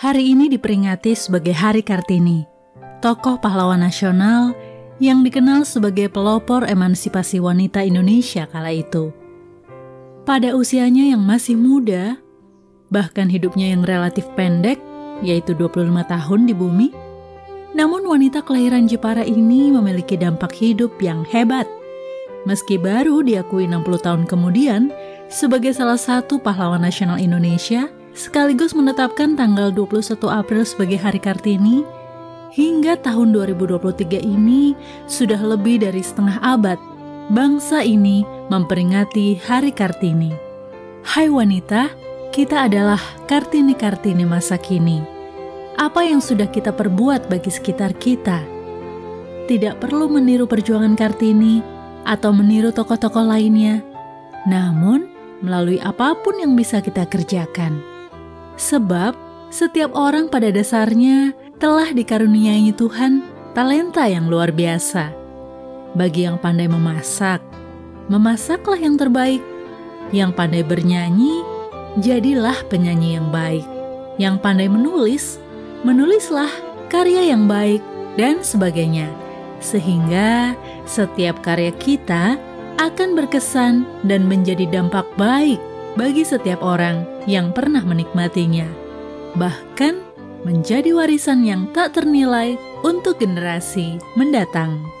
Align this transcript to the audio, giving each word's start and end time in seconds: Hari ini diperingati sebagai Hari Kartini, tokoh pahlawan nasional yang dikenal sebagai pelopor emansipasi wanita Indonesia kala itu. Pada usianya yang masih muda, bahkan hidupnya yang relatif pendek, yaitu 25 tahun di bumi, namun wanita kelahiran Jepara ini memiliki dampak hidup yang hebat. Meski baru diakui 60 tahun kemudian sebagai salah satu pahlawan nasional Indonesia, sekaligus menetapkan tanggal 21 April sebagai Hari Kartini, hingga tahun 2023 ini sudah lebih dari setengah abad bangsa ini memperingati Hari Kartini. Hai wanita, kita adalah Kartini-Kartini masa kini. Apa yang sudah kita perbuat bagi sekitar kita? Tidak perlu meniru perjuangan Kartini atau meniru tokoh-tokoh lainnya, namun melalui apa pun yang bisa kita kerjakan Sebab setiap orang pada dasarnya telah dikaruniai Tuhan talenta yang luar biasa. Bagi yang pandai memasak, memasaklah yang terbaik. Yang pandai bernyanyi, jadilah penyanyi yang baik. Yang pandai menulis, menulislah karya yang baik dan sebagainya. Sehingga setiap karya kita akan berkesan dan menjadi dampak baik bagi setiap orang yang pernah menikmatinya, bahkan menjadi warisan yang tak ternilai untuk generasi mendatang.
Hari 0.00 0.32
ini 0.32 0.48
diperingati 0.48 1.12
sebagai 1.12 1.52
Hari 1.52 1.84
Kartini, 1.84 2.48
tokoh 3.04 3.36
pahlawan 3.36 3.84
nasional 3.84 4.56
yang 4.96 5.20
dikenal 5.20 5.68
sebagai 5.68 6.08
pelopor 6.08 6.64
emansipasi 6.64 7.36
wanita 7.36 7.84
Indonesia 7.84 8.48
kala 8.48 8.72
itu. 8.72 9.12
Pada 10.24 10.56
usianya 10.56 11.12
yang 11.12 11.20
masih 11.20 11.52
muda, 11.60 12.16
bahkan 12.88 13.28
hidupnya 13.28 13.76
yang 13.76 13.84
relatif 13.84 14.24
pendek, 14.40 14.80
yaitu 15.20 15.52
25 15.52 15.92
tahun 16.08 16.40
di 16.48 16.56
bumi, 16.56 16.88
namun 17.76 18.00
wanita 18.08 18.40
kelahiran 18.40 18.88
Jepara 18.88 19.20
ini 19.20 19.68
memiliki 19.68 20.16
dampak 20.16 20.56
hidup 20.56 20.96
yang 21.04 21.28
hebat. 21.28 21.68
Meski 22.48 22.80
baru 22.80 23.20
diakui 23.20 23.68
60 23.68 23.84
tahun 24.00 24.24
kemudian 24.24 24.88
sebagai 25.28 25.76
salah 25.76 26.00
satu 26.00 26.40
pahlawan 26.40 26.80
nasional 26.80 27.20
Indonesia, 27.20 27.99
sekaligus 28.20 28.76
menetapkan 28.76 29.32
tanggal 29.32 29.72
21 29.72 30.20
April 30.28 30.68
sebagai 30.68 31.00
Hari 31.00 31.16
Kartini, 31.16 31.80
hingga 32.52 33.00
tahun 33.00 33.32
2023 33.32 34.20
ini 34.20 34.76
sudah 35.08 35.40
lebih 35.40 35.80
dari 35.80 36.04
setengah 36.04 36.36
abad 36.44 36.76
bangsa 37.32 37.80
ini 37.80 38.20
memperingati 38.52 39.40
Hari 39.40 39.72
Kartini. 39.72 40.36
Hai 41.00 41.32
wanita, 41.32 41.88
kita 42.28 42.68
adalah 42.68 43.00
Kartini-Kartini 43.24 44.28
masa 44.28 44.60
kini. 44.60 45.00
Apa 45.80 46.04
yang 46.04 46.20
sudah 46.20 46.52
kita 46.52 46.76
perbuat 46.76 47.32
bagi 47.32 47.48
sekitar 47.48 47.96
kita? 47.96 48.44
Tidak 49.48 49.80
perlu 49.80 50.12
meniru 50.12 50.44
perjuangan 50.44 50.92
Kartini 50.92 51.64
atau 52.04 52.36
meniru 52.36 52.68
tokoh-tokoh 52.68 53.24
lainnya, 53.24 53.80
namun 54.44 55.08
melalui 55.40 55.80
apa 55.80 56.12
pun 56.20 56.36
yang 56.36 56.52
bisa 56.52 56.84
kita 56.84 57.08
kerjakan 57.08 57.99
Sebab 58.60 59.16
setiap 59.48 59.96
orang 59.96 60.28
pada 60.28 60.52
dasarnya 60.52 61.32
telah 61.56 61.96
dikaruniai 61.96 62.68
Tuhan 62.76 63.24
talenta 63.56 64.04
yang 64.04 64.28
luar 64.28 64.52
biasa. 64.52 65.16
Bagi 65.96 66.28
yang 66.28 66.36
pandai 66.36 66.68
memasak, 66.68 67.40
memasaklah 68.12 68.76
yang 68.76 69.00
terbaik. 69.00 69.40
Yang 70.12 70.36
pandai 70.36 70.60
bernyanyi, 70.60 71.40
jadilah 72.04 72.60
penyanyi 72.68 73.16
yang 73.16 73.32
baik. 73.32 73.64
Yang 74.20 74.36
pandai 74.44 74.68
menulis, 74.68 75.40
menulislah 75.80 76.52
karya 76.92 77.32
yang 77.32 77.48
baik 77.48 77.80
dan 78.20 78.44
sebagainya. 78.44 79.08
Sehingga 79.64 80.52
setiap 80.84 81.40
karya 81.40 81.72
kita 81.80 82.36
akan 82.76 83.16
berkesan 83.16 83.88
dan 84.04 84.28
menjadi 84.28 84.68
dampak 84.68 85.08
baik 85.16 85.69
bagi 85.98 86.22
setiap 86.22 86.62
orang 86.62 87.06
yang 87.26 87.50
pernah 87.50 87.82
menikmatinya, 87.82 88.66
bahkan 89.34 90.02
menjadi 90.46 90.96
warisan 90.96 91.44
yang 91.44 91.68
tak 91.74 91.96
ternilai 91.96 92.56
untuk 92.86 93.20
generasi 93.20 94.00
mendatang. 94.16 94.99